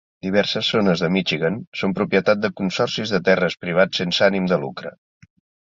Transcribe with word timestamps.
Diverses 0.27 0.69
zones 0.75 1.03
de 1.05 1.09
Michigan 1.17 1.59
són 1.81 1.93
propietat 1.99 2.41
de 2.47 2.53
consorcis 2.63 3.15
de 3.17 3.21
terres 3.31 3.59
privats 3.67 4.05
sense 4.05 4.29
ànim 4.31 4.51
de 4.55 4.63
lucre. 4.67 4.99